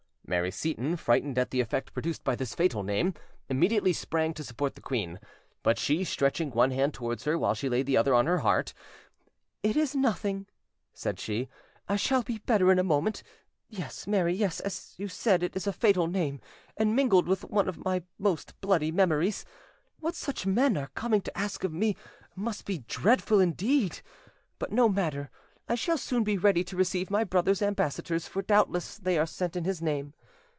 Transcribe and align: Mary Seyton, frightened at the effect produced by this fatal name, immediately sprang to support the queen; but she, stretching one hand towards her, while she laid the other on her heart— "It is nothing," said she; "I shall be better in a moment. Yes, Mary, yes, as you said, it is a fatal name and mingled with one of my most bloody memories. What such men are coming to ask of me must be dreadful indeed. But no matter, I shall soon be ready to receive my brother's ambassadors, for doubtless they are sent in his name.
Mary 0.25 0.49
Seyton, 0.49 0.95
frightened 0.95 1.37
at 1.37 1.51
the 1.51 1.59
effect 1.59 1.93
produced 1.93 2.23
by 2.23 2.37
this 2.37 2.55
fatal 2.55 2.83
name, 2.83 3.13
immediately 3.49 3.91
sprang 3.91 4.33
to 4.35 4.45
support 4.45 4.75
the 4.75 4.81
queen; 4.81 5.19
but 5.61 5.77
she, 5.77 6.05
stretching 6.05 6.51
one 6.51 6.71
hand 6.71 6.93
towards 6.93 7.25
her, 7.25 7.37
while 7.37 7.53
she 7.53 7.67
laid 7.67 7.85
the 7.85 7.97
other 7.97 8.13
on 8.15 8.27
her 8.27 8.37
heart— 8.37 8.73
"It 9.61 9.75
is 9.75 9.93
nothing," 9.93 10.45
said 10.93 11.19
she; 11.19 11.49
"I 11.89 11.97
shall 11.97 12.23
be 12.23 12.37
better 12.37 12.71
in 12.71 12.79
a 12.79 12.83
moment. 12.83 13.23
Yes, 13.67 14.07
Mary, 14.07 14.33
yes, 14.33 14.61
as 14.61 14.93
you 14.97 15.09
said, 15.09 15.43
it 15.43 15.53
is 15.57 15.67
a 15.67 15.73
fatal 15.73 16.07
name 16.07 16.39
and 16.77 16.95
mingled 16.95 17.27
with 17.27 17.43
one 17.43 17.67
of 17.67 17.83
my 17.83 18.01
most 18.17 18.53
bloody 18.61 18.89
memories. 18.89 19.43
What 19.99 20.15
such 20.15 20.45
men 20.45 20.77
are 20.77 20.91
coming 20.95 21.19
to 21.23 21.37
ask 21.37 21.65
of 21.65 21.73
me 21.73 21.97
must 22.37 22.63
be 22.65 22.85
dreadful 22.87 23.41
indeed. 23.41 23.99
But 24.59 24.71
no 24.71 24.87
matter, 24.87 25.29
I 25.67 25.75
shall 25.75 25.97
soon 25.97 26.23
be 26.23 26.37
ready 26.37 26.63
to 26.65 26.77
receive 26.77 27.11
my 27.11 27.25
brother's 27.25 27.61
ambassadors, 27.61 28.29
for 28.29 28.41
doubtless 28.41 28.97
they 28.97 29.17
are 29.17 29.27
sent 29.27 29.57
in 29.57 29.65
his 29.65 29.81
name. 29.81 30.13